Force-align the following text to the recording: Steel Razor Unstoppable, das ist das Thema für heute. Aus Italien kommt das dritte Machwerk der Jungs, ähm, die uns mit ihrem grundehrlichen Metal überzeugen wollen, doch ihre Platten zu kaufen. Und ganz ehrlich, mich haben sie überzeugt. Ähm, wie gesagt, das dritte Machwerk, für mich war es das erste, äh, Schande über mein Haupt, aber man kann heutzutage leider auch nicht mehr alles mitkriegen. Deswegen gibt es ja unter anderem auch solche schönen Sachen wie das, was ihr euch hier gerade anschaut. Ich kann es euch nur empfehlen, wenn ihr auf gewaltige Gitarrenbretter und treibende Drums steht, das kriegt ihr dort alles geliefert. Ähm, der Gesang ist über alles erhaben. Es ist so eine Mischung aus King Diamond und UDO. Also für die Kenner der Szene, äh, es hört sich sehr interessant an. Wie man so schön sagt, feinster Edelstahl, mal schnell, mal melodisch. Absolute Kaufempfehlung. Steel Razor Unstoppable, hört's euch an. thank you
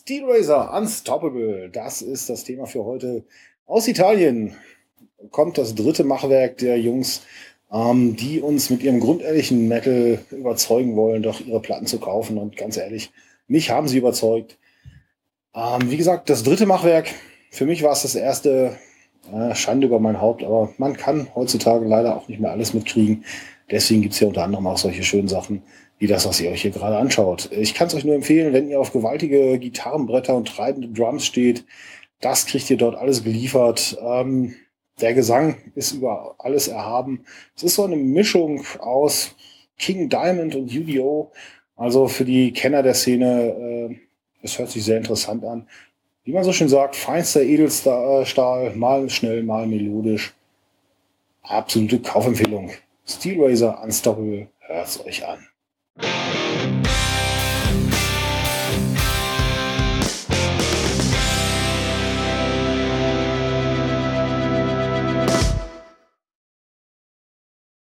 Steel 0.00 0.24
Razor 0.26 0.72
Unstoppable, 0.74 1.70
das 1.70 2.02
ist 2.02 2.30
das 2.30 2.44
Thema 2.44 2.66
für 2.66 2.84
heute. 2.84 3.24
Aus 3.66 3.88
Italien 3.88 4.54
kommt 5.32 5.58
das 5.58 5.74
dritte 5.74 6.04
Machwerk 6.04 6.58
der 6.58 6.78
Jungs, 6.78 7.22
ähm, 7.72 8.14
die 8.14 8.40
uns 8.40 8.70
mit 8.70 8.84
ihrem 8.84 9.00
grundehrlichen 9.00 9.66
Metal 9.66 10.20
überzeugen 10.30 10.94
wollen, 10.94 11.24
doch 11.24 11.40
ihre 11.40 11.60
Platten 11.60 11.86
zu 11.86 11.98
kaufen. 11.98 12.38
Und 12.38 12.56
ganz 12.56 12.76
ehrlich, 12.76 13.10
mich 13.48 13.70
haben 13.70 13.88
sie 13.88 13.98
überzeugt. 13.98 14.56
Ähm, 15.52 15.90
wie 15.90 15.96
gesagt, 15.96 16.30
das 16.30 16.44
dritte 16.44 16.66
Machwerk, 16.66 17.08
für 17.50 17.66
mich 17.66 17.82
war 17.82 17.92
es 17.92 18.02
das 18.02 18.14
erste, 18.14 18.78
äh, 19.32 19.54
Schande 19.56 19.88
über 19.88 19.98
mein 19.98 20.20
Haupt, 20.20 20.44
aber 20.44 20.72
man 20.78 20.96
kann 20.96 21.26
heutzutage 21.34 21.84
leider 21.86 22.16
auch 22.16 22.28
nicht 22.28 22.40
mehr 22.40 22.52
alles 22.52 22.72
mitkriegen. 22.72 23.24
Deswegen 23.68 24.02
gibt 24.02 24.14
es 24.14 24.20
ja 24.20 24.28
unter 24.28 24.44
anderem 24.44 24.68
auch 24.68 24.78
solche 24.78 25.02
schönen 25.02 25.28
Sachen 25.28 25.64
wie 25.98 26.06
das, 26.06 26.26
was 26.26 26.40
ihr 26.40 26.50
euch 26.50 26.62
hier 26.62 26.70
gerade 26.70 26.96
anschaut. 26.96 27.50
Ich 27.52 27.74
kann 27.74 27.88
es 27.88 27.94
euch 27.94 28.04
nur 28.04 28.14
empfehlen, 28.14 28.52
wenn 28.52 28.68
ihr 28.68 28.80
auf 28.80 28.92
gewaltige 28.92 29.58
Gitarrenbretter 29.58 30.34
und 30.34 30.48
treibende 30.48 30.88
Drums 30.88 31.26
steht, 31.26 31.64
das 32.20 32.46
kriegt 32.46 32.70
ihr 32.70 32.76
dort 32.76 32.96
alles 32.96 33.24
geliefert. 33.24 33.96
Ähm, 34.00 34.54
der 35.00 35.14
Gesang 35.14 35.56
ist 35.74 35.92
über 35.92 36.34
alles 36.38 36.68
erhaben. 36.68 37.24
Es 37.56 37.62
ist 37.62 37.76
so 37.76 37.84
eine 37.84 37.96
Mischung 37.96 38.64
aus 38.78 39.34
King 39.78 40.08
Diamond 40.08 40.54
und 40.54 40.74
UDO. 40.74 41.32
Also 41.76 42.08
für 42.08 42.24
die 42.24 42.52
Kenner 42.52 42.82
der 42.82 42.94
Szene, 42.94 43.90
äh, 43.90 43.96
es 44.42 44.58
hört 44.58 44.70
sich 44.70 44.84
sehr 44.84 44.96
interessant 44.98 45.44
an. 45.44 45.68
Wie 46.24 46.32
man 46.32 46.44
so 46.44 46.52
schön 46.52 46.68
sagt, 46.68 46.96
feinster 46.96 47.42
Edelstahl, 47.42 48.74
mal 48.74 49.08
schnell, 49.08 49.44
mal 49.44 49.66
melodisch. 49.66 50.34
Absolute 51.42 52.00
Kaufempfehlung. 52.00 52.70
Steel 53.06 53.42
Razor 53.42 53.82
Unstoppable, 53.82 54.48
hört's 54.60 55.02
euch 55.06 55.26
an. 55.26 55.46
thank 56.00 56.72
you 56.72 56.77